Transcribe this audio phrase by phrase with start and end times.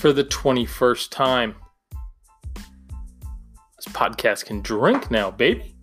[0.00, 1.54] for the 21st time.
[3.76, 5.76] This podcast can drink now, baby.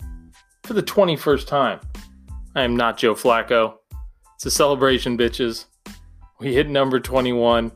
[0.64, 1.80] For the 21st time.
[2.56, 3.76] I am not Joe Flacco.
[4.34, 5.66] It's a celebration, bitches.
[6.40, 7.72] We hit number 21.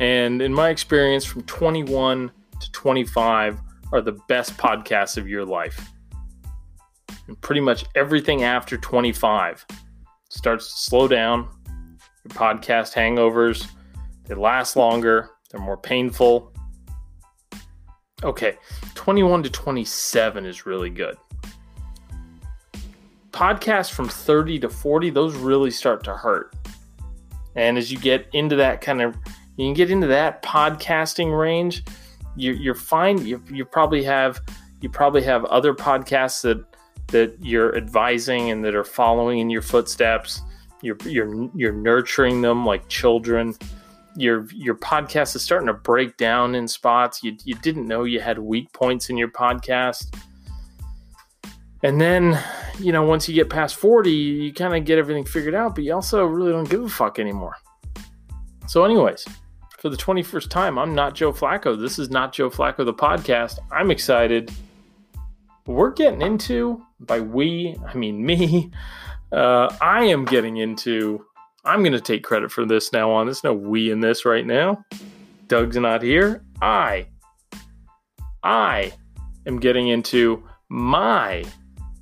[0.00, 3.60] And in my experience, from 21 to 25
[3.92, 5.90] are the best podcasts of your life.
[7.28, 9.66] And pretty much everything after 25
[10.30, 11.50] starts to slow down.
[12.24, 13.68] Your podcast hangovers,
[14.26, 16.52] they last longer, they're more painful.
[18.22, 18.56] Okay,
[18.94, 21.16] 21 to 27 is really good.
[23.30, 26.54] Podcasts from 30 to 40, those really start to hurt.
[27.54, 29.14] And as you get into that kind of,
[29.56, 31.84] you can get into that podcasting range,
[32.36, 33.24] you, you're fine.
[33.24, 34.40] You, you probably have,
[34.80, 36.64] you probably have other podcasts that
[37.08, 40.42] that you're advising and that are following in your footsteps.
[40.82, 43.54] You're you're you're nurturing them like children.
[44.16, 47.22] Your your podcast is starting to break down in spots.
[47.22, 50.14] You you didn't know you had weak points in your podcast.
[51.82, 52.42] And then,
[52.78, 55.84] you know, once you get past 40, you kind of get everything figured out, but
[55.84, 57.54] you also really don't give a fuck anymore.
[58.66, 59.26] So, anyways,
[59.78, 61.78] for the 21st time, I'm not Joe Flacco.
[61.78, 63.58] This is not Joe Flacco, the podcast.
[63.70, 64.50] I'm excited.
[65.66, 68.70] We're getting into, by we, I mean me,
[69.32, 71.25] uh, I am getting into,
[71.66, 73.26] I'm going to take credit for this now on.
[73.26, 74.84] There's no we in this right now.
[75.48, 76.44] Doug's not here.
[76.62, 77.06] I,
[78.42, 78.92] I
[79.46, 81.44] am getting into my,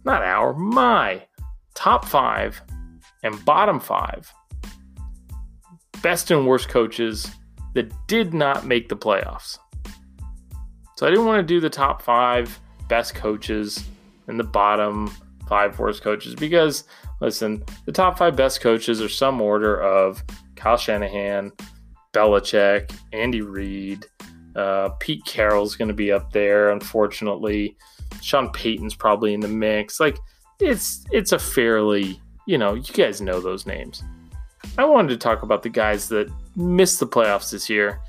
[0.05, 1.23] not our, my
[1.75, 2.61] top five
[3.23, 4.33] and bottom five
[6.03, 7.31] best and worst coaches
[7.73, 9.59] that did not make the playoffs.
[10.97, 13.83] So I didn't want to do the top five best coaches
[14.29, 15.11] and the bottom
[15.49, 16.85] five worst coaches because,
[17.21, 20.23] listen, the top five best coaches are some order of
[20.57, 21.53] Kyle Shanahan,
[22.13, 24.07] Belichick, Andy Reid,
[24.57, 27.77] uh, Pete Carroll's going to be up there, unfortunately.
[28.23, 29.99] Sean Payton's probably in the mix.
[29.99, 30.19] Like,
[30.61, 34.03] it's it's a fairly, you know, you guys know those names.
[34.79, 38.01] I wanted to talk about the guys that missed the playoffs this year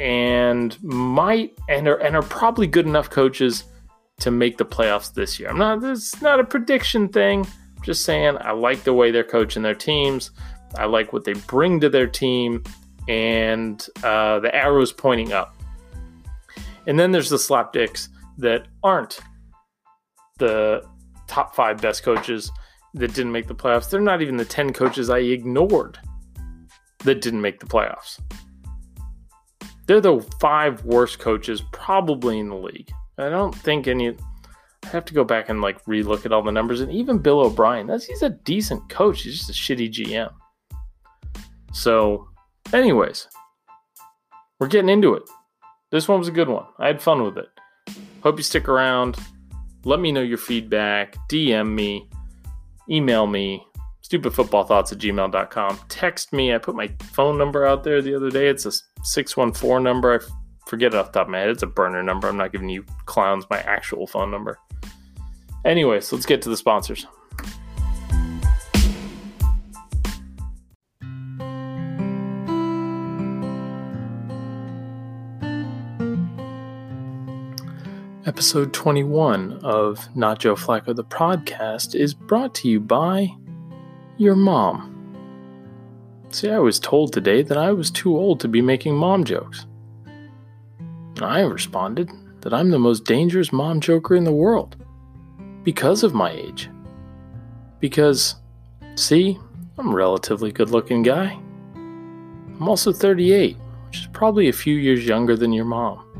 [0.00, 3.64] and might and are and are probably good enough coaches
[4.20, 5.50] to make the playoffs this year.
[5.50, 7.46] I'm not this not a prediction thing.
[7.82, 10.30] Just saying I like the way they're coaching their teams.
[10.76, 12.62] I like what they bring to their team,
[13.08, 15.56] and uh, the arrow's pointing up.
[16.86, 18.08] And then there's the slapdicks
[18.38, 19.20] that aren't
[20.38, 20.82] the
[21.26, 22.50] top five best coaches
[22.94, 23.90] that didn't make the playoffs.
[23.90, 25.98] They're not even the 10 coaches I ignored
[27.04, 28.20] that didn't make the playoffs.
[29.86, 32.90] They're the five worst coaches probably in the league.
[33.18, 34.16] I don't think any.
[34.84, 37.40] I have to go back and like relook at all the numbers, and even Bill
[37.40, 37.86] O'Brien.
[37.86, 39.22] That's he's a decent coach.
[39.22, 40.32] He's just a shitty GM.
[41.72, 42.28] So,
[42.72, 43.28] anyways,
[44.58, 45.22] we're getting into it.
[45.90, 46.66] This one was a good one.
[46.78, 47.48] I had fun with it.
[48.22, 49.16] Hope you stick around.
[49.84, 51.16] Let me know your feedback.
[51.28, 52.08] DM me
[52.90, 53.64] email me
[54.02, 58.48] stupidfootballthoughts at gmail.com text me i put my phone number out there the other day
[58.48, 58.72] it's a
[59.04, 60.18] 614 number i
[60.70, 62.68] forget it off the top of my head it's a burner number i'm not giving
[62.68, 64.56] you clowns my actual phone number
[65.64, 67.06] anyways let's get to the sponsors
[78.26, 83.28] Episode 21 of Not Joe Flacco the podcast is brought to you by
[84.18, 84.86] your mom.
[86.28, 89.66] See, I was told today that I was too old to be making mom jokes.
[91.22, 92.10] I responded
[92.40, 94.76] that I'm the most dangerous mom joker in the world
[95.62, 96.70] because of my age.
[97.78, 98.36] Because,
[98.94, 99.38] see,
[99.78, 101.38] I'm a relatively good looking guy.
[101.74, 106.10] I'm also 38, which is probably a few years younger than your mom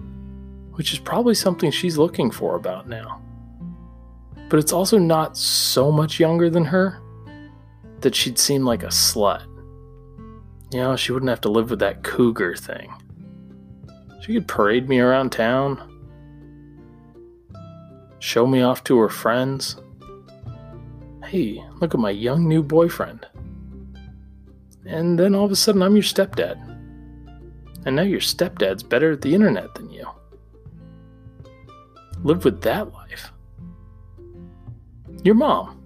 [0.81, 3.21] which is probably something she's looking for about now.
[4.49, 7.03] But it's also not so much younger than her
[8.01, 9.45] that she'd seem like a slut.
[10.73, 12.95] You know, she wouldn't have to live with that cougar thing.
[14.21, 15.81] She could parade me around town,
[18.19, 19.77] show me off to her friends.
[21.25, 23.27] Hey, look at my young new boyfriend.
[24.87, 26.59] And then all of a sudden, I'm your stepdad.
[27.87, 30.07] And now your stepdad's better at the internet than you
[32.23, 33.33] live with that life.
[35.23, 35.83] Your mom,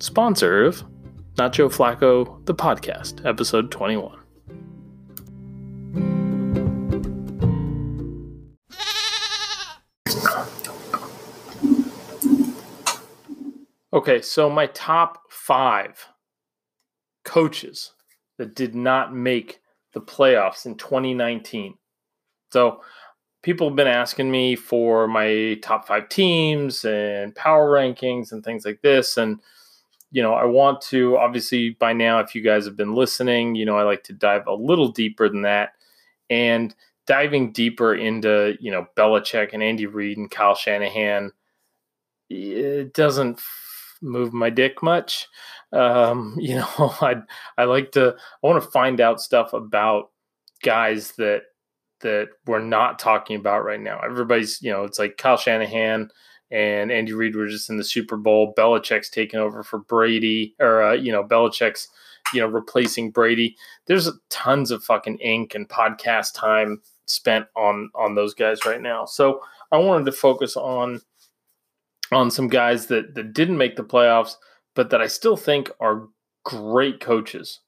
[0.00, 0.82] sponsor of
[1.34, 4.18] Nacho Flacco, the podcast, episode 21.
[14.06, 16.06] Okay, so my top five
[17.24, 17.90] coaches
[18.38, 19.58] that did not make
[19.94, 21.74] the playoffs in 2019.
[22.52, 22.82] So
[23.42, 28.64] people have been asking me for my top five teams and power rankings and things
[28.64, 29.16] like this.
[29.16, 29.40] And,
[30.12, 33.64] you know, I want to obviously by now, if you guys have been listening, you
[33.64, 35.72] know, I like to dive a little deeper than that.
[36.30, 36.72] And
[37.08, 41.32] diving deeper into, you know, Belichick and Andy Reid and Kyle Shanahan,
[42.30, 43.40] it doesn't
[44.02, 45.28] move my dick much.
[45.72, 47.16] Um, you know, I
[47.56, 50.10] I like to I want to find out stuff about
[50.62, 51.42] guys that
[52.00, 54.00] that we're not talking about right now.
[54.04, 56.10] Everybody's, you know, it's like Kyle Shanahan
[56.50, 58.54] and Andy Reid were just in the Super Bowl.
[58.56, 61.88] Belichick's taking over for Brady, or uh, you know, Belichick's,
[62.32, 63.56] you know, replacing Brady.
[63.86, 69.04] There's tons of fucking ink and podcast time spent on on those guys right now.
[69.04, 69.40] So
[69.72, 71.00] I wanted to focus on
[72.12, 74.34] on some guys that that didn't make the playoffs,
[74.74, 76.08] but that I still think are
[76.44, 77.60] great coaches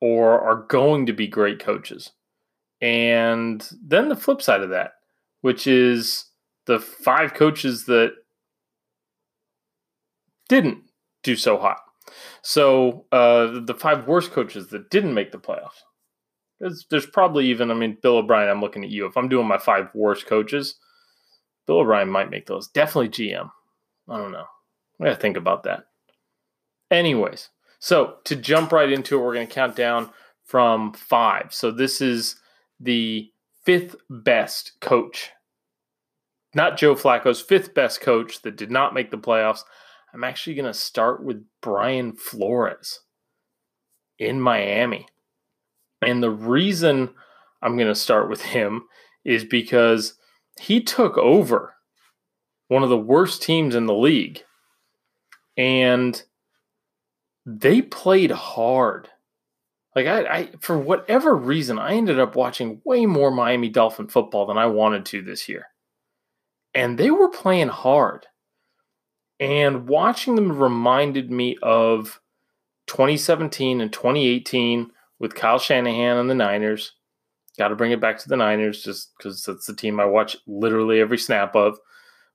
[0.00, 2.12] or are going to be great coaches.
[2.80, 4.92] And then the flip side of that,
[5.40, 6.26] which is
[6.66, 8.12] the five coaches that
[10.48, 10.82] didn't
[11.22, 11.78] do so hot.
[12.42, 15.80] So uh, the five worst coaches that didn't make the playoffs.
[16.60, 19.06] There's, there's probably even, I mean, Bill O'Brien, I'm looking at you.
[19.06, 20.76] If I'm doing my five worst coaches,
[21.66, 22.68] Bill O'Brien might make those.
[22.68, 23.50] Definitely GM.
[24.08, 24.46] I don't know.
[25.00, 25.86] I gotta think about that.
[26.90, 30.10] Anyways, so to jump right into it, we're gonna count down
[30.44, 31.52] from five.
[31.52, 32.36] So this is
[32.80, 33.30] the
[33.64, 35.30] fifth best coach.
[36.54, 39.64] Not Joe Flacco's fifth best coach that did not make the playoffs.
[40.12, 43.00] I'm actually going to start with Brian Flores
[44.18, 45.08] in Miami.
[46.00, 47.10] And the reason
[47.60, 48.84] I'm going to start with him
[49.24, 50.14] is because
[50.60, 51.74] he took over
[52.68, 54.42] one of the worst teams in the league.
[55.56, 56.20] And
[57.46, 59.08] they played hard.
[59.94, 64.46] Like I, I, for whatever reason, I ended up watching way more Miami Dolphin football
[64.46, 65.66] than I wanted to this year.
[66.74, 68.26] And they were playing hard.
[69.38, 72.20] And watching them reminded me of
[72.86, 76.92] 2017 and 2018 with Kyle Shanahan and the Niners.
[77.58, 80.36] Got to bring it back to the Niners just because that's the team I watch
[80.46, 81.78] literally every snap of.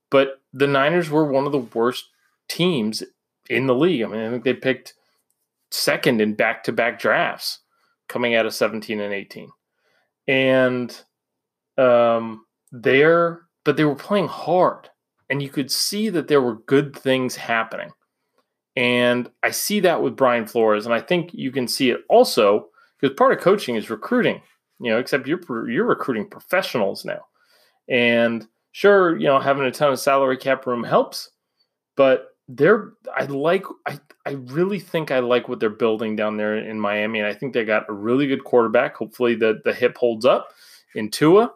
[0.10, 2.06] But the Niners were one of the worst
[2.48, 3.04] teams
[3.50, 4.01] in the league.
[4.01, 4.94] I mean, I think they picked
[5.71, 7.60] second in back to back drafts
[8.07, 9.50] coming out of 17 and 18.
[10.27, 11.01] And
[11.77, 14.89] um, they're, but they were playing hard.
[15.30, 17.92] And you could see that there were good things happening.
[18.75, 20.86] And I see that with Brian Flores.
[20.86, 22.69] And I think you can see it also
[23.00, 24.42] because part of coaching is recruiting,
[24.80, 27.26] you know, except you're, you're recruiting professionals now.
[27.88, 31.31] And sure, you know, having a ton of salary cap room helps,
[31.96, 36.58] but they're I like I I really think I like what they're building down there
[36.58, 38.96] in Miami, and I think they got a really good quarterback.
[38.96, 40.50] Hopefully, the the hip holds up
[40.96, 41.52] in Tua,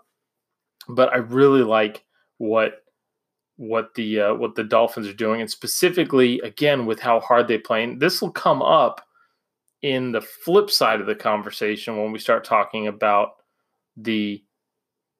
[0.87, 2.05] but I really like
[2.37, 2.83] what
[3.57, 7.57] what the uh, what the Dolphins are doing, and specifically again with how hard they
[7.57, 7.83] play.
[7.83, 9.01] And this will come up
[9.83, 13.33] in the flip side of the conversation when we start talking about
[13.95, 14.43] the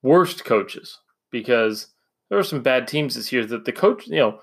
[0.01, 0.99] worst coaches,
[1.29, 1.87] because
[2.29, 4.39] there are some bad teams this year that the coach, you know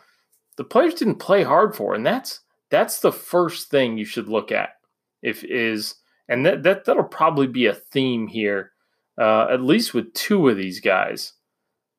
[0.56, 4.52] the players didn't play hard for, and that's that's the first thing you should look
[4.52, 4.74] at.
[5.22, 5.96] If is
[6.28, 8.72] and that, that that'll probably be a theme here,
[9.18, 11.32] uh, at least with two of these guys.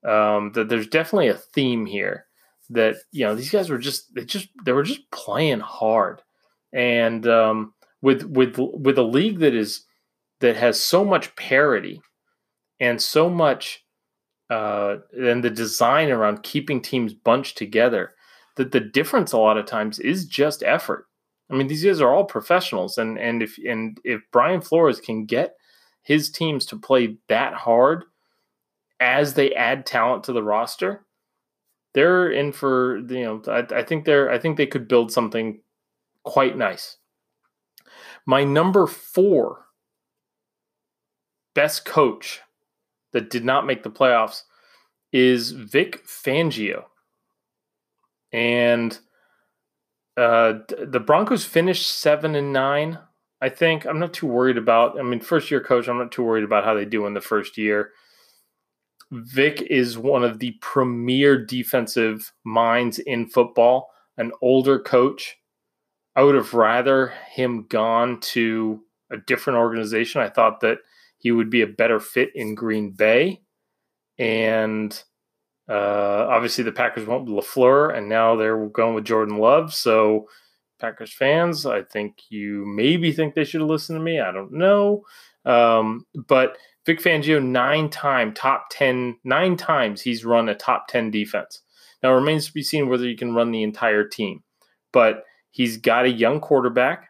[0.08, 2.26] Um, that there's definitely a theme here
[2.70, 6.22] that you know these guys were just they just they were just playing hard,
[6.72, 9.86] and um, with with with a league that is
[10.40, 12.02] that has so much parity
[12.80, 13.86] and so much
[14.50, 18.14] uh, and the design around keeping teams bunched together
[18.58, 21.06] that the difference a lot of times is just effort.
[21.50, 25.26] I mean, these guys are all professionals, and and if and if Brian Flores can
[25.26, 25.56] get
[26.02, 28.06] his teams to play that hard
[29.00, 31.06] as they add talent to the roster,
[31.94, 33.42] they're in for you know.
[33.48, 35.62] I, I think they're I think they could build something
[36.24, 36.98] quite nice.
[38.26, 39.66] My number four
[41.54, 42.42] best coach
[43.14, 44.44] that did not make the playoffs
[45.12, 46.86] is Vic Fangio
[48.32, 48.98] and
[50.18, 50.54] uh,
[50.86, 53.00] the Broncos finished seven and nine.
[53.42, 55.00] I think I'm not too worried about.
[55.00, 57.22] I mean, first year coach, I'm not too worried about how they do in the
[57.22, 57.92] first year.
[59.12, 63.90] Vic is one of the premier defensive minds in football.
[64.18, 65.38] An older coach.
[66.16, 70.22] I would have rather him gone to a different organization.
[70.22, 70.80] I thought that
[71.18, 73.42] he would be a better fit in Green Bay,
[74.18, 75.02] and
[75.72, 79.74] uh, obviously, the Packers went with LaFleur, and now they're going with Jordan Love.
[79.74, 80.28] So,
[80.82, 84.20] Packers fans, I think you maybe think they should have listened to me.
[84.20, 85.04] I don't know.
[85.46, 91.10] Um, but Vic Fangio, nine time top 10, nine times he's run a top 10
[91.10, 91.62] defense.
[92.04, 94.44] Now, it remains to be seen whether he can run the entire team,
[94.92, 97.10] but he's got a young quarterback,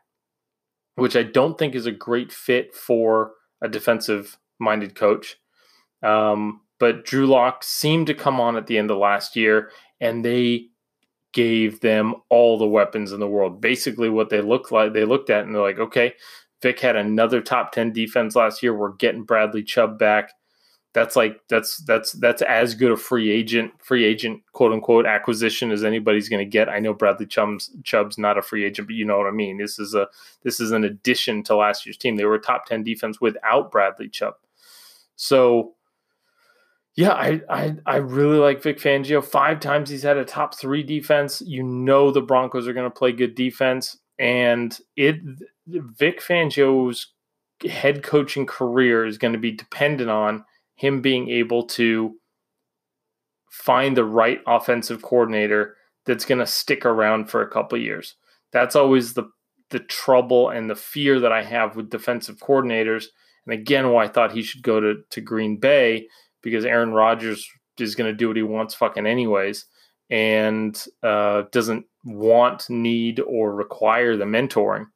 [0.96, 3.32] which I don't think is a great fit for
[3.62, 5.38] a defensive minded coach.
[6.04, 10.26] Um, but Drew Lock seemed to come on at the end of last year, and
[10.26, 10.68] they
[11.34, 13.62] gave them all the weapons in the world.
[13.62, 16.14] Basically, what they looked like, they looked at and they're like, okay,
[16.62, 18.76] Vic had another top 10 defense last year.
[18.76, 20.32] We're getting Bradley Chubb back.
[20.94, 25.72] That's like that's that's that's as good a free agent, free agent quote unquote acquisition
[25.72, 26.68] as anybody's gonna get.
[26.68, 29.58] I know Bradley Chubb's Chubb's not a free agent, but you know what I mean.
[29.58, 30.08] This is a
[30.44, 32.18] this is an addition to last year's team.
[32.18, 34.34] They were a top 10 defense without Bradley Chubb.
[35.16, 35.76] So
[36.96, 39.24] yeah, I, I I really like Vic Fangio.
[39.24, 41.42] Five times he's had a top three defense.
[41.42, 45.22] You know the Broncos are going to play good defense, and it
[45.68, 47.14] Vic Fangio's
[47.70, 50.44] head coaching career is going to be dependent on
[50.82, 52.16] him being able to
[53.52, 55.76] find the right offensive coordinator
[56.08, 58.16] that's going to stick around for a couple years.
[58.52, 59.30] That's always the
[59.70, 63.06] the trouble and the fear that I have with defensive coordinators.
[63.46, 66.08] And again, why I thought he should go to, to Green Bay
[66.44, 67.48] because Aaron Rodgers
[67.80, 69.66] is going to do what he wants fucking anyways
[70.10, 74.88] and uh, doesn't want, need, or require the mentoring.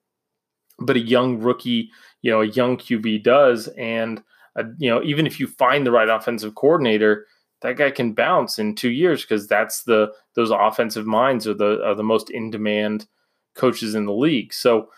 [0.78, 1.90] But a young rookie,
[2.22, 3.70] you know, a young QB does.
[3.78, 4.22] And,
[4.56, 7.26] uh, you know, even if you find the right offensive coordinator,
[7.62, 11.84] that guy can bounce in two years because that's the those offensive minds are the
[11.84, 13.08] are the most in demand
[13.56, 14.54] coaches in the league.
[14.54, 14.90] So,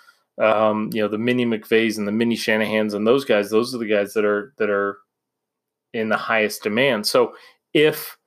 [0.42, 3.78] um, you know, the mini McVays and the mini Shanahans and those guys, those are
[3.78, 4.98] the guys that are that are
[5.94, 7.08] in the highest demand.
[7.08, 7.34] So
[7.74, 8.18] if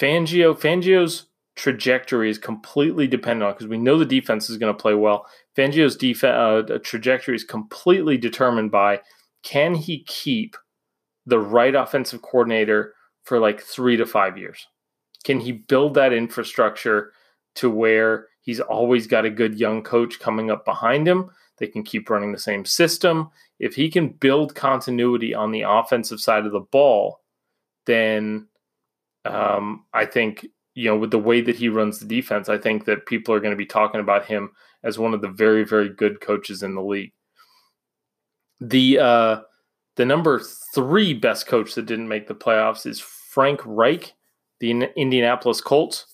[0.00, 1.26] Fangio Fangio's
[1.56, 5.26] trajectory is completely dependent on because we know the defense is going to play well.
[5.56, 9.00] Fangio's defense uh, trajectory is completely determined by
[9.44, 10.56] can he keep
[11.26, 14.66] the right offensive coordinator for like three to five years?
[15.24, 17.12] Can he build that infrastructure
[17.56, 21.30] to where he's always got a good young coach coming up behind him?
[21.58, 23.30] They can keep running the same system.
[23.58, 27.20] If he can build continuity on the offensive side of the ball,
[27.86, 28.48] then
[29.24, 32.84] um, I think you know with the way that he runs the defense, I think
[32.84, 34.50] that people are going to be talking about him
[34.82, 37.12] as one of the very very good coaches in the league.
[38.60, 39.40] The uh,
[39.96, 40.40] the number
[40.74, 44.14] three best coach that didn't make the playoffs is Frank Reich,
[44.60, 46.06] the Indianapolis Colts.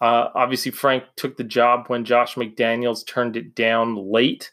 [0.00, 4.52] Uh, obviously, Frank took the job when Josh McDaniels turned it down late.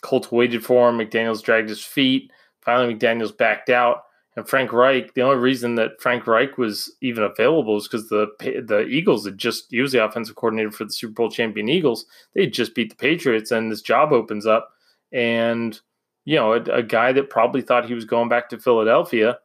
[0.00, 0.98] Colts waited for him.
[0.98, 2.30] McDaniels dragged his feet.
[2.60, 4.04] Finally, McDaniels backed out.
[4.36, 8.28] And Frank Reich, the only reason that Frank Reich was even available is because the
[8.38, 12.06] the Eagles had just he was the offensive coordinator for the Super Bowl champion Eagles.
[12.34, 14.70] They just beat the Patriots, and this job opens up.
[15.10, 15.80] And
[16.28, 19.38] you know, a, a guy that probably thought he was going back to Philadelphia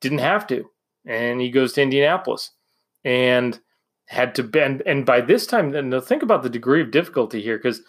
[0.00, 0.68] didn't have to,
[1.06, 2.50] and he goes to Indianapolis,
[3.04, 3.60] and
[4.06, 4.82] had to bend.
[4.84, 7.82] And by this time, then think about the degree of difficulty here, because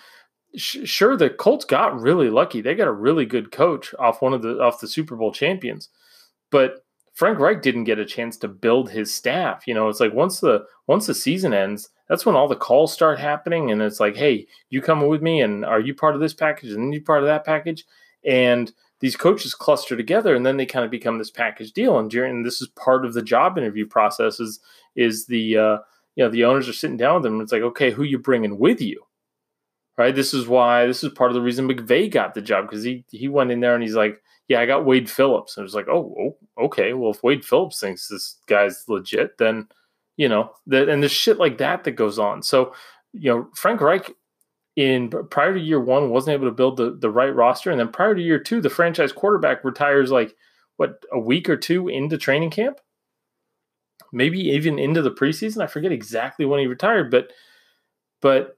[0.55, 2.61] sure the Colts got really lucky.
[2.61, 5.89] They got a really good coach off one of the off the Super Bowl champions.
[6.51, 6.85] But
[7.21, 9.67] Frank Reich didn't get a chance to build his staff.
[9.67, 12.91] You know, it's like once the once the season ends, that's when all the calls
[12.91, 16.19] start happening and it's like, "Hey, you coming with me and are you part of
[16.19, 17.85] this package and you part of that package?"
[18.25, 22.09] And these coaches cluster together and then they kind of become this package deal and
[22.09, 24.59] during and this is part of the job interview process is
[24.95, 25.77] is the uh,
[26.15, 28.17] you know the owners are sitting down with them and it's like okay who you
[28.17, 29.05] bringing with you
[29.97, 30.15] right?
[30.15, 33.05] This is why this is part of the reason McVay got the job because he
[33.11, 35.55] he went in there and he's like, yeah, I got Wade Phillips.
[35.55, 39.37] And it was like, oh, oh, okay, well if Wade Phillips thinks this guy's legit,
[39.37, 39.67] then
[40.17, 42.43] you know that and there's shit like that that goes on.
[42.43, 42.73] So
[43.13, 44.11] you know Frank Reich
[44.75, 47.91] in prior to year one wasn't able to build the the right roster, and then
[47.93, 50.35] prior to year two, the franchise quarterback retires like
[50.75, 52.79] what a week or two into training camp,
[54.11, 55.63] maybe even into the preseason.
[55.63, 57.31] I forget exactly when he retired, but
[58.21, 58.57] but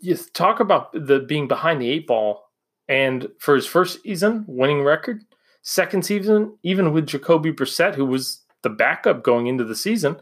[0.00, 2.45] you talk about the being behind the eight ball,
[2.88, 5.24] and for his first season, winning record.
[5.62, 10.16] Second season, even with Jacoby Brissett, who was the backup going into the season,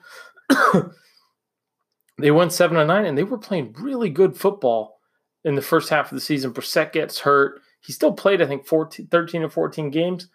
[2.19, 5.01] they went seven and nine, and they were playing really good football
[5.45, 6.53] in the first half of the season.
[6.53, 7.61] Brissett gets hurt.
[7.81, 10.29] He still played, I think, 14, 13 or 14 games,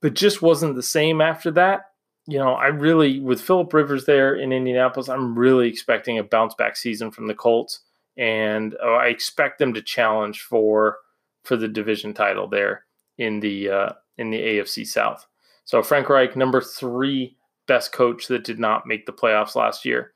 [0.00, 1.86] but just wasn't the same after that.
[2.26, 6.54] You know, I really, with Philip Rivers there in Indianapolis, I'm really expecting a bounce
[6.54, 7.80] back season from the Colts
[8.16, 10.98] and uh, I expect them to challenge for
[11.44, 12.84] for the division title there
[13.18, 15.26] in the uh, in the AFC South.
[15.64, 17.36] So Frank Reich, number three
[17.66, 20.12] best coach that did not make the playoffs last year.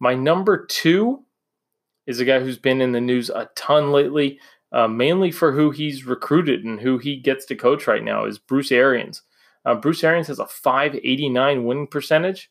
[0.00, 1.24] My number two
[2.06, 4.40] is a guy who's been in the news a ton lately.
[4.72, 8.38] uh, mainly for who he's recruited and who he gets to coach right now, is
[8.38, 9.22] Bruce Arians.
[9.64, 12.50] Uh, Bruce Arians has a 589 winning percentage.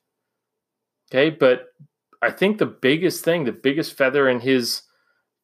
[1.10, 1.68] Okay, but
[2.22, 4.82] I think the biggest thing, the biggest feather in his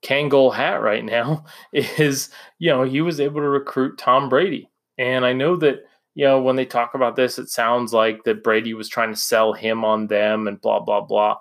[0.04, 2.30] Kangol hat right now is,
[2.60, 4.70] you know, he was able to recruit Tom Brady.
[4.98, 8.44] And I know that, you know, when they talk about this, it sounds like that
[8.44, 11.38] Brady was trying to sell him on them and blah, blah, blah.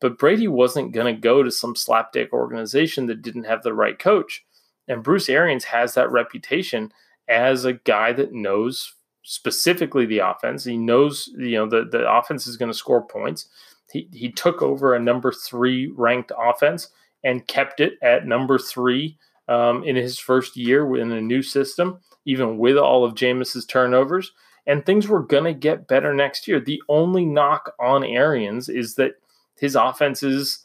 [0.00, 3.98] But Brady wasn't going to go to some slapdick organization that didn't have the right
[3.98, 4.44] coach.
[4.88, 6.92] And Bruce Arians has that reputation
[7.28, 10.64] as a guy that knows specifically the offense.
[10.64, 13.46] He knows, you know, the, the offense is going to score points.
[13.92, 16.88] He, he took over a number three ranked offense
[17.24, 22.00] and kept it at number three um, in his first year in a new system,
[22.24, 24.32] even with all of Jameis's turnovers.
[24.66, 26.60] And things were going to get better next year.
[26.60, 29.14] The only knock on Arians is that
[29.58, 30.64] his offense is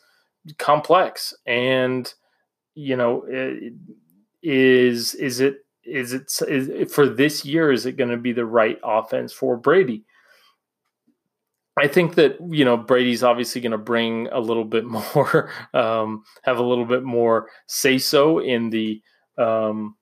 [0.58, 2.14] complex and
[2.74, 3.26] you know
[4.42, 8.46] is is it is it is, for this year is it going to be the
[8.46, 10.04] right offense for Brady
[11.78, 16.24] I think that you know Brady's obviously going to bring a little bit more, um,
[16.44, 19.02] have a little bit more say so in the
[19.38, 19.96] um,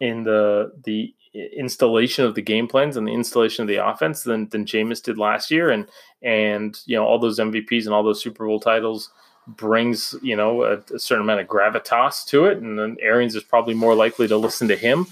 [0.00, 4.48] in the the installation of the game plans and the installation of the offense than
[4.48, 5.86] than Jameis did last year, and
[6.22, 9.10] and you know all those MVPs and all those Super Bowl titles
[9.46, 13.42] brings you know a, a certain amount of gravitas to it, and then Arians is
[13.42, 15.06] probably more likely to listen to him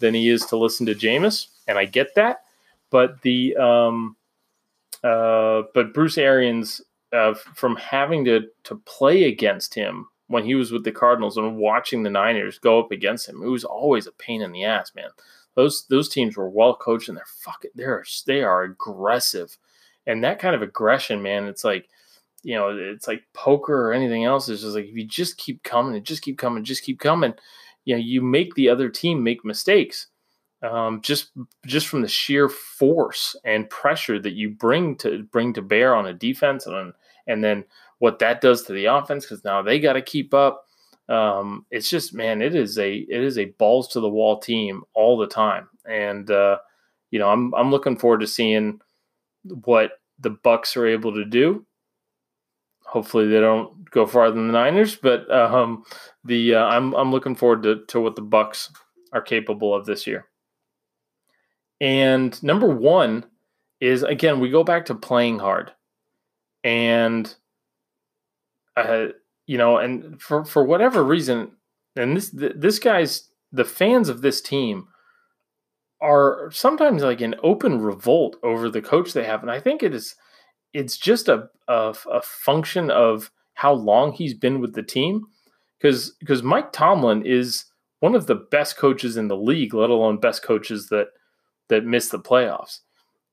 [0.00, 2.44] than he is to listen to Jameis, and I get that,
[2.90, 4.16] but the um,
[5.04, 6.80] uh, but Bruce Arians,
[7.12, 11.58] uh, from having to to play against him when he was with the Cardinals and
[11.58, 14.92] watching the Niners go up against him, it was always a pain in the ass,
[14.96, 15.10] man.
[15.54, 19.56] Those those teams were well coached and they're fucking they're they are aggressive,
[20.06, 21.44] and that kind of aggression, man.
[21.44, 21.88] It's like
[22.42, 24.48] you know, it's like poker or anything else.
[24.48, 27.34] It's just like if you just keep coming and just keep coming, just keep coming,
[27.84, 30.08] you know, you make the other team make mistakes
[30.64, 31.30] um, just
[31.66, 36.06] just from the sheer force and pressure that you bring to bring to bear on
[36.06, 36.92] a defense and
[37.26, 37.64] and then
[37.98, 40.64] what that does to the offense because now they got to keep up.
[41.08, 44.82] Um, it's just man, it is a it is a balls to the wall team
[44.94, 46.58] all the time, and uh,
[47.10, 48.80] you know I'm I'm looking forward to seeing
[49.64, 51.66] what the Bucks are able to do.
[52.86, 55.84] Hopefully they don't go farther than the Niners, but um,
[56.24, 58.72] the uh, I'm I'm looking forward to to what the Bucks
[59.12, 60.26] are capable of this year.
[61.80, 63.24] And number one
[63.80, 65.72] is again, we go back to playing hard.
[66.62, 67.34] And
[68.76, 69.06] uh,
[69.46, 71.52] you know, and for for whatever reason,
[71.96, 74.88] and this this guy's the fans of this team
[76.00, 79.94] are sometimes like in open revolt over the coach they have, and I think it
[79.94, 80.16] is
[80.72, 85.26] it's just a a, a function of how long he's been with the team,
[85.78, 87.66] because because Mike Tomlin is
[88.00, 91.08] one of the best coaches in the league, let alone best coaches that
[91.68, 92.80] that missed the playoffs.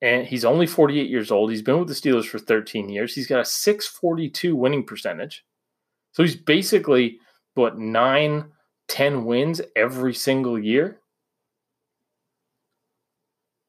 [0.02, 1.52] And he's only 48 years old.
[1.52, 3.13] He's been with the Steelers for 13 years.
[3.13, 5.46] He's got a 642 winning percentage.
[6.13, 7.20] So he's basically,
[7.54, 8.46] what, nine,
[8.88, 11.00] 10 wins every single year.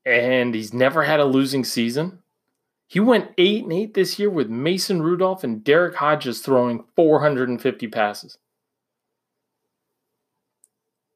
[0.04, 2.18] And he's never had a losing season.
[2.88, 7.88] He went 8 and 8 this year with Mason Rudolph and Derek Hodges throwing 450
[7.88, 8.38] passes.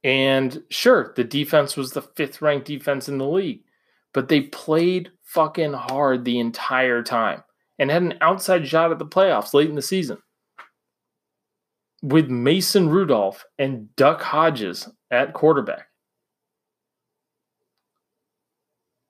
[0.07, 3.65] And sure, the defense was the fifth ranked defense in the league,
[4.15, 7.43] but they played fucking hard the entire time
[7.81, 10.19] and had an outside shot at the playoffs late in the season.
[12.05, 15.89] With Mason Rudolph and Duck Hodges at quarterback.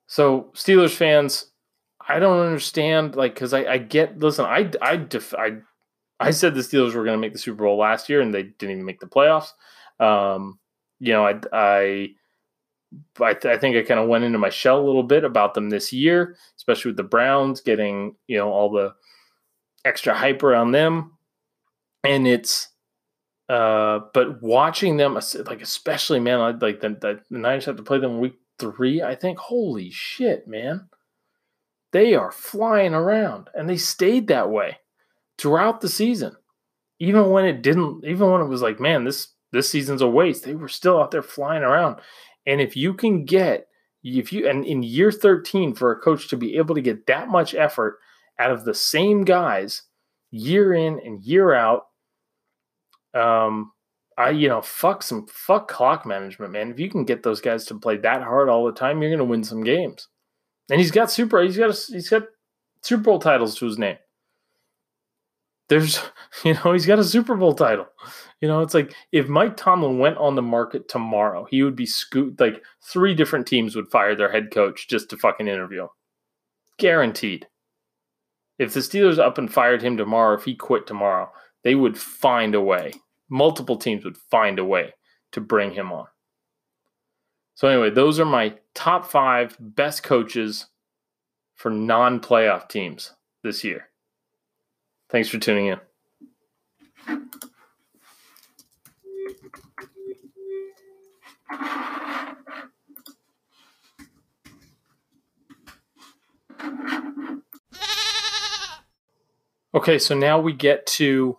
[0.07, 1.51] So, Steelers fans,
[2.07, 5.57] I don't understand, like, because I, I get, listen, I, I, def, I,
[6.19, 8.41] I said the Steelers were going to make the Super Bowl last year and they
[8.41, 9.51] didn't even make the playoffs.
[9.99, 10.57] Um,
[10.99, 12.09] you know, I I
[13.19, 15.53] I, th- I think I kind of went into my shell a little bit about
[15.53, 18.93] them this year, especially with the Browns getting you know all the
[19.85, 21.17] extra hype around them,
[22.03, 22.69] and it's
[23.49, 25.13] uh, but watching them
[25.45, 29.01] like especially man, like the, the the Niners have to play them week three.
[29.01, 30.89] I think holy shit, man,
[31.91, 34.79] they are flying around, and they stayed that way
[35.37, 36.35] throughout the season,
[36.99, 40.43] even when it didn't, even when it was like man, this this season's a waste.
[40.43, 41.97] They were still out there flying around.
[42.45, 43.67] And if you can get,
[44.03, 47.29] if you, and in year 13, for a coach to be able to get that
[47.29, 47.99] much effort
[48.39, 49.83] out of the same guys
[50.31, 51.87] year in and year out,
[53.13, 53.71] um,
[54.17, 56.71] I, you know, fuck some, fuck clock management, man.
[56.71, 59.19] If you can get those guys to play that hard all the time, you're going
[59.19, 60.07] to win some games.
[60.69, 62.23] And he's got super, he's got, a, he's got
[62.81, 63.97] Super Bowl titles to his name.
[65.69, 65.99] There's,
[66.43, 67.87] you know, he's got a Super Bowl title.
[68.41, 71.85] You know, it's like if Mike Tomlin went on the market tomorrow, he would be
[71.85, 75.87] scoot like three different teams would fire their head coach just to fucking interview.
[76.77, 77.47] Guaranteed.
[78.59, 81.31] If the Steelers up and fired him tomorrow, if he quit tomorrow,
[81.63, 82.93] they would find a way.
[83.29, 84.93] Multiple teams would find a way
[85.31, 86.07] to bring him on.
[87.55, 90.67] So, anyway, those are my top five best coaches
[91.55, 93.89] for non playoff teams this year.
[95.09, 95.79] Thanks for tuning in.
[109.73, 111.37] Okay, so now we get to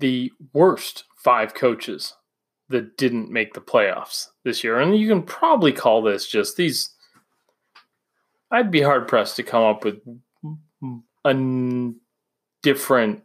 [0.00, 2.14] the worst five coaches
[2.68, 4.78] that didn't make the playoffs this year.
[4.78, 6.90] And you can probably call this just these.
[8.50, 10.00] I'd be hard pressed to come up with
[11.24, 11.34] a
[12.62, 13.22] different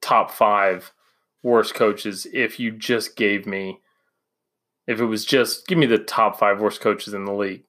[0.00, 0.92] top five
[1.42, 3.80] worst coaches if you just gave me,
[4.86, 7.64] if it was just give me the top five worst coaches in the league.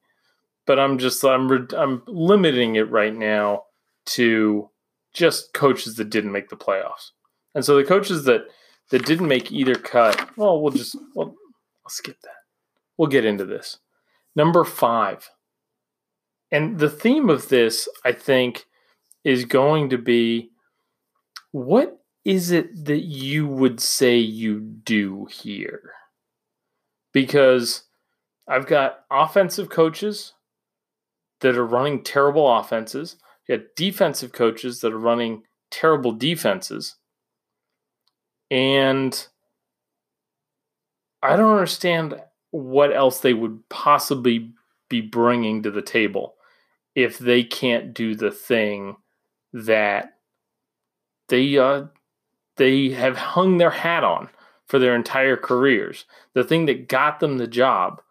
[0.65, 3.63] But I'm just I'm I'm limiting it right now
[4.07, 4.69] to
[5.13, 7.11] just coaches that didn't make the playoffs.
[7.55, 8.43] And so the coaches that
[8.91, 11.35] that didn't make either cut, well, we'll just well,
[11.83, 12.31] I'll skip that.
[12.97, 13.77] We'll get into this.
[14.35, 15.29] Number five.
[16.51, 18.65] And the theme of this, I think,
[19.23, 20.49] is going to be
[21.51, 25.91] what is it that you would say you do here?
[27.13, 27.83] Because
[28.47, 30.33] I've got offensive coaches
[31.41, 33.15] that are running terrible offenses.
[33.49, 36.95] I've got defensive coaches that are running terrible defenses.
[38.51, 39.27] And
[41.21, 44.51] I don't understand what else they would possibly
[44.89, 46.35] be bringing to the table
[46.95, 48.95] if they can't do the thing
[49.53, 50.18] that
[51.29, 51.85] they uh,
[52.57, 54.29] they have hung their hat on
[54.67, 56.05] for their entire careers.
[56.33, 58.01] The thing that got them the job.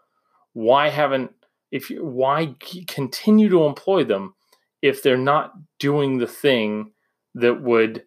[0.54, 1.33] Why haven't
[1.70, 2.57] if you, why
[2.88, 4.35] continue to employ them
[4.83, 6.92] if they're not doing the thing
[7.35, 8.04] that would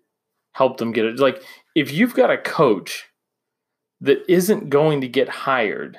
[0.54, 1.19] help them get it?
[1.19, 1.41] Like
[1.76, 3.06] if you've got a coach
[4.02, 5.97] that isn't going to get hired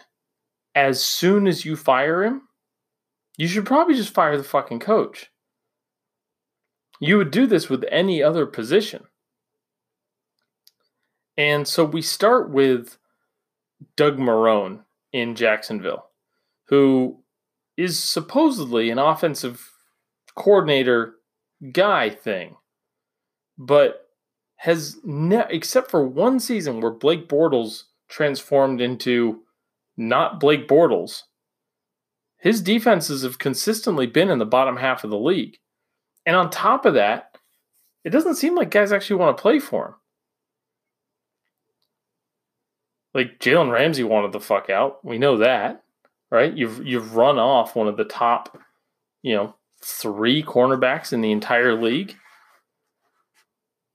[0.74, 2.42] as soon as you fire him,
[3.38, 5.31] you should probably just fire the fucking coach.
[7.02, 9.02] You would do this with any other position.
[11.36, 12.96] And so we start with
[13.96, 16.10] Doug Marrone in Jacksonville,
[16.68, 17.24] who
[17.76, 19.68] is supposedly an offensive
[20.36, 21.14] coordinator
[21.72, 22.54] guy thing,
[23.58, 24.06] but
[24.58, 29.40] has ne- except for one season where Blake Bortles transformed into
[29.96, 31.22] not Blake Bortles,
[32.38, 35.58] his defenses have consistently been in the bottom half of the league.
[36.24, 37.36] And on top of that,
[38.04, 39.94] it doesn't seem like guys actually want to play for him.
[43.14, 45.04] Like Jalen Ramsey wanted the fuck out.
[45.04, 45.82] We know that,
[46.30, 46.56] right?
[46.56, 48.58] You've you've run off one of the top,
[49.22, 49.54] you know,
[49.84, 52.16] three cornerbacks in the entire league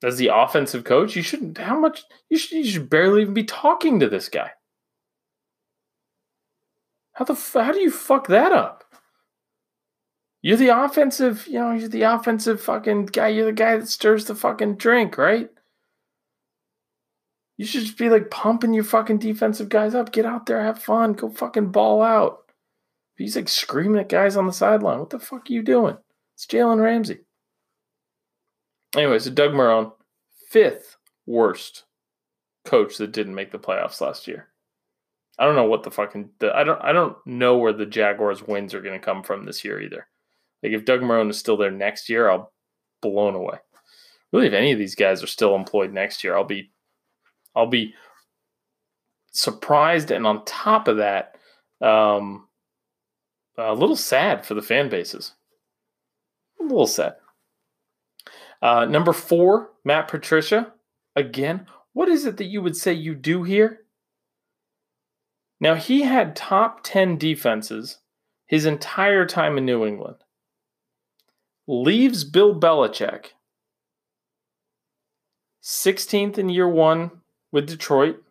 [0.03, 1.57] as the offensive coach, you shouldn't.
[1.57, 4.51] How much you should you should barely even be talking to this guy.
[7.13, 8.83] How the how do you fuck that up?
[10.41, 13.30] You're the offensive, you know, you're the offensive fucking guy.
[13.30, 15.50] You're the guy that stirs the fucking drink, right?
[17.58, 20.12] You should just be like pumping your fucking defensive guys up.
[20.12, 22.52] Get out there, have fun, go fucking ball out.
[23.17, 25.00] He's like screaming at guys on the sideline.
[25.00, 25.97] What the fuck are you doing?
[26.36, 27.21] It's Jalen Ramsey.
[28.95, 29.91] Anyway, so Doug Marrone,
[30.50, 31.86] fifth worst
[32.63, 34.50] coach that didn't make the playoffs last year.
[35.39, 38.73] I don't know what the fucking I don't I don't know where the Jaguars wins
[38.73, 40.08] are going to come from this year either.
[40.63, 42.51] Like if Doug Marrone is still there next year, I'll
[43.01, 43.57] blown away.
[44.31, 46.71] Really, if any of these guys are still employed next year, I'll be
[47.55, 47.93] I'll be
[49.31, 51.35] surprised and on top of that,
[51.81, 52.47] um,
[53.57, 55.33] a little sad for the fan bases.
[56.59, 57.15] A little sad.
[58.61, 60.73] Uh, number four, Matt Patricia.
[61.15, 63.81] Again, what is it that you would say you do here?
[65.59, 67.99] Now, he had top 10 defenses
[68.45, 70.17] his entire time in New England.
[71.67, 73.32] Leaves Bill Belichick
[75.62, 77.12] 16th in year one
[77.51, 78.23] with Detroit,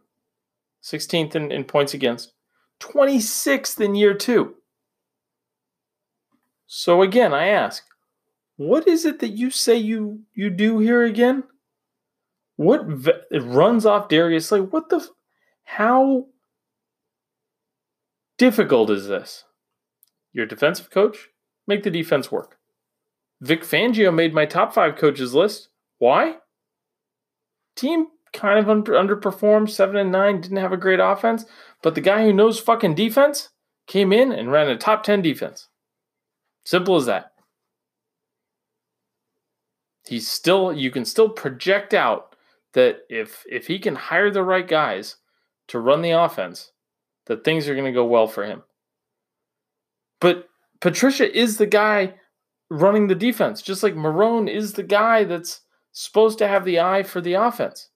[0.82, 2.32] 16th in, in points against,
[2.80, 4.54] 26th in year two.
[6.66, 7.84] So again, I ask,
[8.56, 11.44] what is it that you say you you do here again?
[12.56, 12.86] What
[13.30, 14.60] it runs off Darius Slay?
[14.60, 15.06] What the?
[15.64, 16.28] How
[18.38, 19.44] difficult is this?
[20.32, 21.28] Your defensive coach,
[21.66, 22.55] make the defense work.
[23.40, 25.68] Vic Fangio made my top five coaches list.
[25.98, 26.36] Why?
[27.76, 31.44] team kind of under, underperformed, seven and nine, didn't have a great offense,
[31.82, 33.50] but the guy who knows fucking defense
[33.86, 35.68] came in and ran a top 10 defense.
[36.64, 37.32] Simple as that.
[40.08, 42.36] He's still you can still project out
[42.74, 45.16] that if if he can hire the right guys
[45.68, 46.70] to run the offense,
[47.26, 48.62] that things are going to go well for him.
[50.20, 50.48] But
[50.80, 52.14] Patricia is the guy
[52.70, 55.60] running the defense, just like Marrone is the guy that's
[55.92, 57.88] supposed to have the eye for the offense.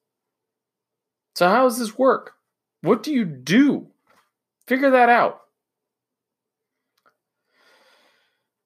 [1.35, 2.33] So, how does this work?
[2.81, 3.87] What do you do?
[4.67, 5.41] Figure that out.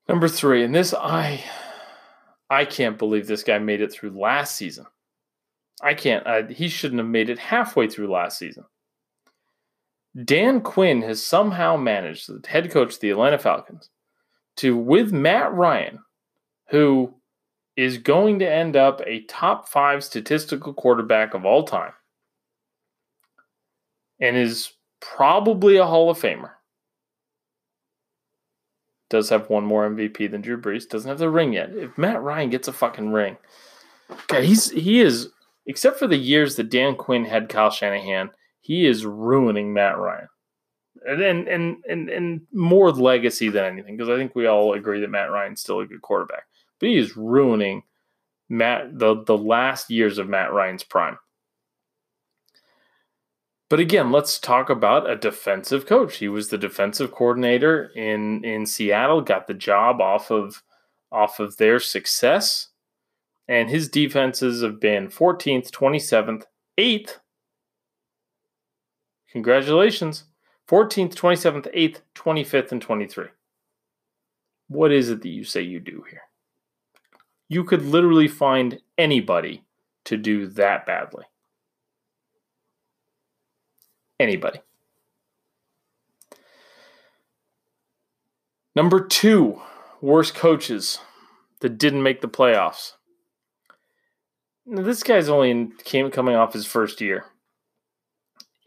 [0.07, 1.43] Number three, and this I
[2.49, 4.85] I can't believe this guy made it through last season.
[5.81, 6.25] I can't.
[6.27, 8.65] I, he shouldn't have made it halfway through last season.
[10.23, 13.89] Dan Quinn has somehow managed, the head coach of the Atlanta Falcons,
[14.57, 15.99] to, with Matt Ryan,
[16.69, 17.13] who
[17.75, 21.91] is going to end up a top five statistical quarterback of all time
[24.19, 26.51] and is probably a Hall of Famer.
[29.09, 30.89] Does have one more MVP than Drew Brees.
[30.89, 31.69] Doesn't have the ring yet.
[31.75, 33.37] If Matt Ryan gets a fucking ring,
[34.27, 35.29] God, he's he is
[35.67, 40.27] except for the years that Dan Quinn had Kyle Shanahan, he is ruining Matt Ryan.
[41.07, 45.09] And and and and more legacy than anything, because I think we all agree that
[45.09, 46.43] Matt Ryan's still a good quarterback.
[46.79, 47.83] But he is ruining
[48.49, 51.17] Matt the the last years of Matt Ryan's prime.
[53.69, 56.17] But again, let's talk about a defensive coach.
[56.17, 60.63] He was the defensive coordinator in in Seattle, got the job off of
[61.11, 62.69] off of their success
[63.47, 66.43] and his defenses have been 14th, 27th,
[66.77, 67.19] 8th.
[69.31, 70.23] Congratulations.
[70.69, 73.27] 14th, 27th, 8th, 25th, and 23.
[74.67, 76.23] What is it that you say you do here?
[77.47, 79.63] You could literally find anybody
[80.05, 81.25] to do that badly.
[84.19, 84.61] Anybody.
[88.75, 89.61] Number two,
[90.01, 90.99] worst coaches
[91.59, 92.93] that didn't make the playoffs.
[94.65, 97.25] This guy's only came coming off his first year.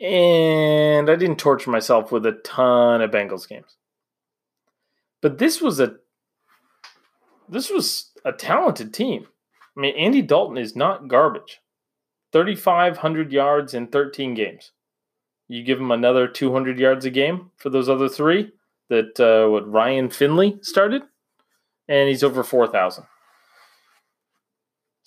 [0.00, 3.76] And I didn't torture myself with a ton of Bengals games.
[5.20, 5.96] But this was a
[7.48, 9.26] this was a talented team.
[9.76, 11.60] I mean, Andy Dalton is not garbage.
[12.32, 14.72] 3,500 yards in 13 games.
[15.48, 18.52] You give him another 200 yards a game for those other three
[18.90, 21.02] that uh, what Ryan Finley started,
[21.88, 23.04] and he's over 4,000.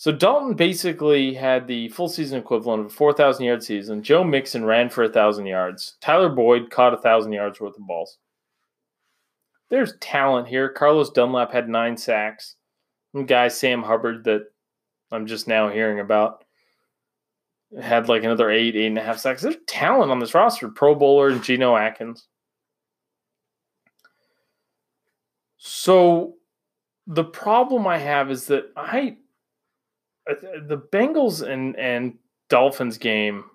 [0.02, 4.02] So Dalton basically had the full season equivalent of a 4,000 yard season.
[4.02, 5.98] Joe Mixon ran for 1,000 yards.
[6.02, 8.18] Tyler Boyd caught 1,000 yards worth of balls.
[9.70, 10.70] There's talent here.
[10.70, 12.56] Carlos Dunlap had nine sacks.
[13.12, 14.48] Some guy, Sam Hubbard, that
[15.12, 16.46] I'm just now hearing about,
[17.80, 19.44] had like another eight, eight and a half sacks.
[19.44, 20.70] There's talent on this roster.
[20.70, 22.26] Pro Bowler and Geno Atkins.
[25.58, 26.38] So
[27.06, 29.18] the problem I have is that I
[30.34, 32.18] the Bengals and and
[32.50, 33.46] Dolphins game.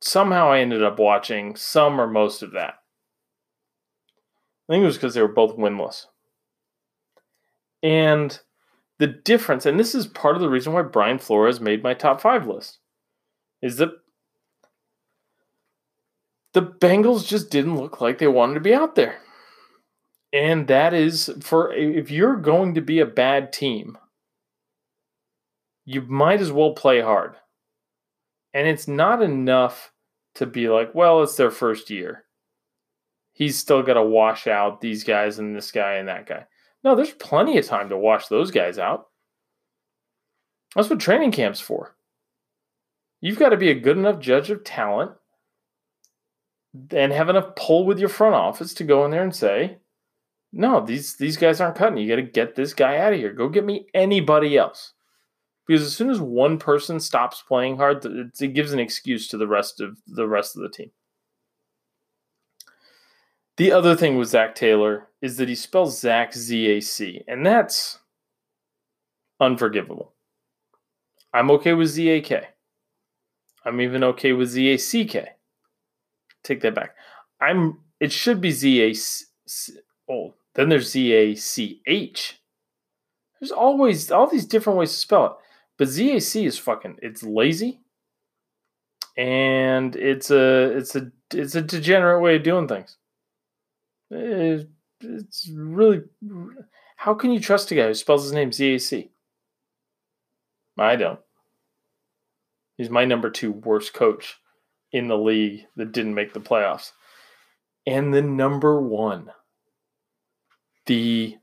[0.00, 2.74] Somehow I ended up watching some or most of that.
[4.68, 6.06] I think it was because they were both winless.
[7.82, 8.38] And
[8.98, 12.20] the difference, and this is part of the reason why Brian Flores made my top
[12.20, 12.78] five list,
[13.60, 13.90] is that
[16.52, 19.18] the Bengals just didn't look like they wanted to be out there.
[20.32, 23.98] And that is for if you're going to be a bad team,
[25.84, 27.36] you might as well play hard.
[28.54, 29.92] And it's not enough
[30.34, 32.24] to be like, well, it's their first year.
[33.32, 36.46] He's still got to wash out these guys and this guy and that guy.
[36.84, 39.06] No, there's plenty of time to wash those guys out.
[40.74, 41.96] That's what training camp's for.
[43.20, 45.12] You've got to be a good enough judge of talent
[46.90, 49.78] and have enough pull with your front office to go in there and say,
[50.52, 51.98] no, these these guys aren't cutting.
[51.98, 53.32] You got to get this guy out of here.
[53.32, 54.92] Go get me anybody else
[55.72, 59.46] because as soon as one person stops playing hard, it gives an excuse to the
[59.46, 60.90] rest of the rest of the team.
[63.56, 67.46] The other thing with Zac Taylor is that he spells Zach Z A C, and
[67.46, 68.00] that's
[69.40, 70.12] unforgivable.
[71.32, 72.48] I'm okay with Z A K.
[73.64, 75.26] I'm even okay with Z A C K.
[76.44, 76.96] Take that back.
[77.40, 77.78] I'm.
[77.98, 78.94] It should be Z A.
[80.12, 82.42] Oh, then there's Z A C H.
[83.40, 85.32] There's always all these different ways to spell it.
[85.82, 87.80] But ZAC is fucking it's lazy
[89.16, 92.98] and it's a it's a it's a degenerate way of doing things.
[94.14, 94.62] Eh,
[95.00, 96.02] it's really
[96.94, 99.10] how can you trust a guy who spells his name ZAC?
[100.78, 101.18] I don't.
[102.76, 104.36] He's my number two worst coach
[104.92, 106.92] in the league that didn't make the playoffs.
[107.88, 109.32] And the number one,
[110.86, 111.38] the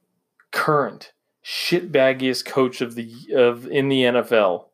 [0.54, 1.12] current
[1.50, 4.66] shitbaggiest coach of the of in the NFL,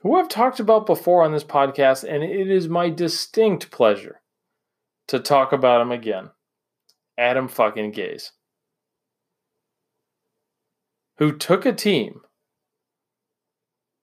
[0.00, 4.22] who I've talked about before on this podcast, and it is my distinct pleasure
[5.08, 6.30] to talk about him again.
[7.18, 8.30] Adam fucking Gase.
[11.18, 12.22] Who took a team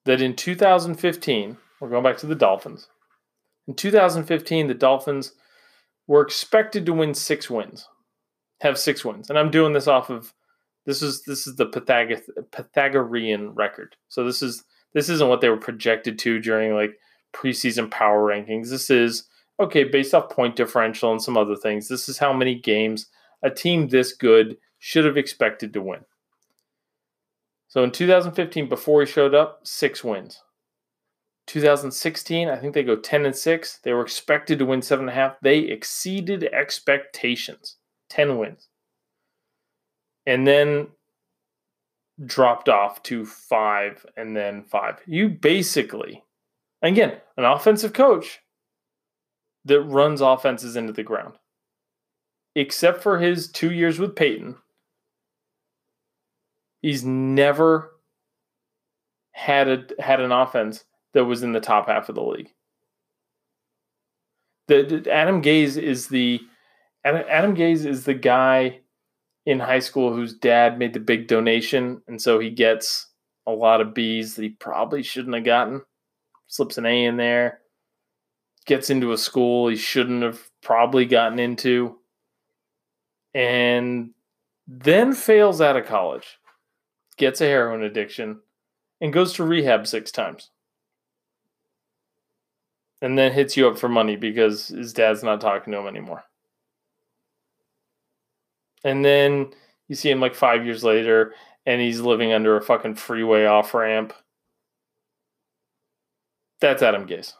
[0.05, 2.87] that in 2015, we're going back to the Dolphins.
[3.67, 5.33] In 2015, the Dolphins
[6.07, 7.87] were expected to win six wins,
[8.61, 10.33] have six wins, and I'm doing this off of
[10.85, 13.95] this is this is the Pythag- Pythagorean record.
[14.09, 14.63] So this is
[14.93, 16.97] this isn't what they were projected to during like
[17.33, 18.69] preseason power rankings.
[18.69, 19.27] This is
[19.59, 21.87] okay based off point differential and some other things.
[21.87, 23.07] This is how many games
[23.43, 26.01] a team this good should have expected to win.
[27.67, 30.41] So in 2015, before he showed up, six wins.
[31.47, 33.79] 2016, I think they go 10 and 6.
[33.83, 35.39] They were expected to win seven and a half.
[35.41, 37.77] They exceeded expectations.
[38.09, 38.67] 10 wins.
[40.25, 40.87] And then
[42.25, 44.99] dropped off to five and then five.
[45.05, 46.23] You basically,
[46.81, 48.39] again, an offensive coach
[49.65, 51.35] that runs offenses into the ground.
[52.55, 54.57] Except for his two years with Peyton,
[56.81, 57.91] he's never
[59.31, 62.51] had a had an offense that was in the top half of the league.
[64.67, 66.41] The, the Adam Gase is the
[67.05, 68.80] Adam Gase is the guy
[69.45, 73.07] in high school whose dad made the big donation, and so he gets
[73.47, 75.81] a lot of B's that he probably shouldn't have gotten.
[76.47, 77.59] Slips an A in there,
[78.65, 81.97] gets into a school he shouldn't have probably gotten into,
[83.33, 84.11] and
[84.67, 86.37] then fails out of college,
[87.17, 88.41] gets a heroin addiction,
[88.99, 90.51] and goes to rehab six times
[93.01, 96.23] and then hits you up for money because his dad's not talking to him anymore.
[98.83, 99.51] And then
[99.87, 101.33] you see him like five years later
[101.65, 104.13] and he's living under a fucking freeway off ramp.
[106.59, 107.33] That's Adam Gase.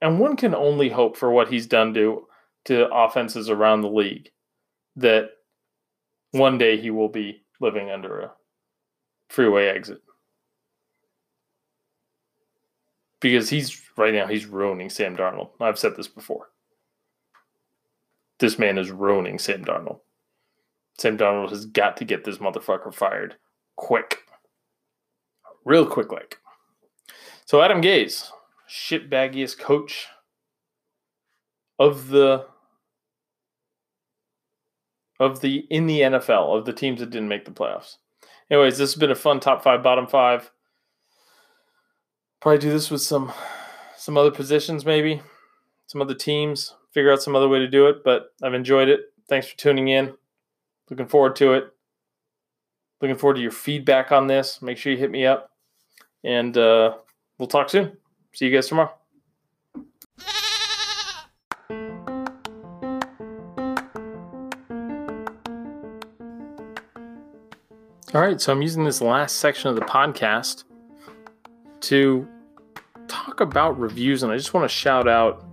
[0.00, 2.26] And one can only hope for what he's done to
[2.66, 4.30] to offenses around the league
[4.96, 5.30] that
[6.32, 8.32] one day he will be living under a
[9.28, 10.02] freeway exit.
[13.20, 15.50] because he's right now he's ruining Sam Darnold.
[15.60, 16.48] I've said this before.
[18.38, 20.00] This man is ruining Sam Darnold.
[20.98, 23.36] Sam Darnold has got to get this motherfucker fired
[23.76, 24.18] quick.
[25.64, 26.38] Real quick like.
[27.44, 28.28] So Adam Gase,
[28.68, 30.08] shitbaggiest coach
[31.78, 32.46] of the
[35.20, 37.96] of the in the NFL of the teams that didn't make the playoffs.
[38.50, 40.50] Anyways, this has been a fun top five, bottom five.
[42.40, 43.32] Probably do this with some
[43.96, 45.22] some other positions, maybe
[45.86, 46.74] some other teams.
[46.92, 48.02] Figure out some other way to do it.
[48.04, 49.00] But I've enjoyed it.
[49.28, 50.14] Thanks for tuning in.
[50.90, 51.72] Looking forward to it.
[53.00, 54.60] Looking forward to your feedback on this.
[54.62, 55.50] Make sure you hit me up,
[56.24, 56.94] and uh,
[57.38, 57.96] we'll talk soon.
[58.32, 58.92] See you guys tomorrow.
[68.14, 70.64] All right, so I'm using this last section of the podcast
[71.80, 72.26] to
[73.06, 75.44] talk about reviews, and I just want to shout out.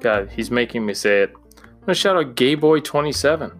[0.00, 1.34] God, he's making me say it.
[1.62, 3.56] I'm to shout out Gayboy27,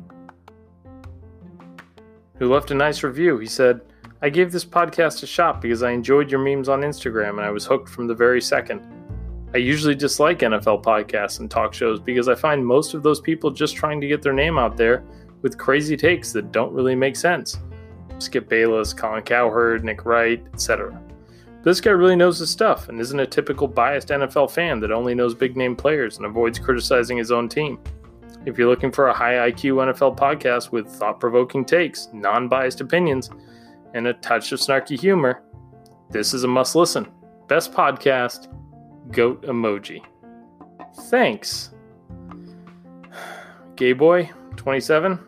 [2.41, 3.39] who left a nice review.
[3.39, 3.83] He said,
[4.23, 7.51] I gave this podcast a shot because I enjoyed your memes on Instagram and I
[7.51, 8.81] was hooked from the very second.
[9.53, 13.51] I usually dislike NFL podcasts and talk shows because I find most of those people
[13.51, 15.05] just trying to get their name out there
[15.43, 17.59] with crazy takes that don't really make sense.
[18.19, 20.99] Skip Bayless, Colin Cowherd, Nick Wright, etc.
[21.63, 25.15] This guy really knows his stuff and isn't a typical biased NFL fan that only
[25.15, 27.79] knows big name players and avoids criticizing his own team.
[28.47, 32.81] If you're looking for a high IQ NFL podcast with thought provoking takes, non biased
[32.81, 33.29] opinions,
[33.93, 35.43] and a touch of snarky humor,
[36.11, 37.07] this is a must listen.
[37.49, 38.49] Best podcast,
[39.13, 40.03] goat emoji.
[41.11, 41.75] Thanks.
[43.77, 45.19] Gay boy, 27.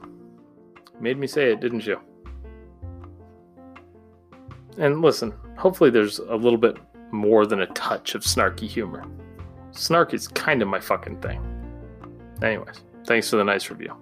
[0.98, 2.00] Made me say it, didn't you?
[4.78, 6.78] And listen, hopefully there's a little bit
[7.10, 9.04] more than a touch of snarky humor.
[9.72, 11.40] Snark is kind of my fucking thing.
[12.42, 13.94] Anyways, thanks for the nice review.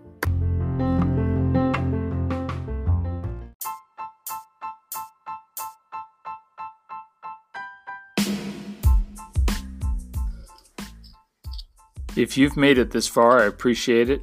[12.16, 14.22] If you've made it this far, I appreciate it.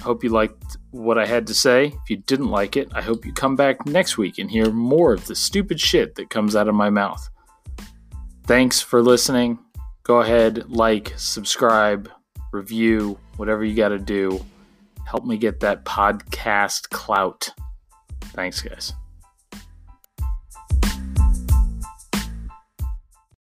[0.00, 1.86] Hope you liked what I had to say.
[1.86, 5.12] If you didn't like it, I hope you come back next week and hear more
[5.12, 7.28] of the stupid shit that comes out of my mouth.
[8.46, 9.58] Thanks for listening.
[10.02, 12.08] go ahead, like, subscribe,
[12.52, 14.44] review, whatever you got to do.
[15.06, 17.50] Help me get that podcast clout.
[18.20, 18.92] Thanks, guys.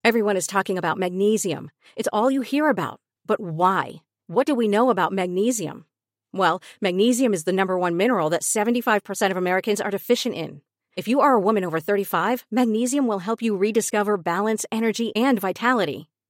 [0.05, 1.71] Everyone is talking about magnesium.
[1.95, 2.99] It's all you hear about.
[3.25, 4.03] But why?
[4.27, 5.87] What do we know about magnesium?
[6.33, 10.63] Well, magnesium is the number one mineral that 75% of Americans are deficient in.
[10.97, 15.39] If you are a woman over 35, magnesium will help you rediscover balance, energy, and
[15.39, 16.09] vitality.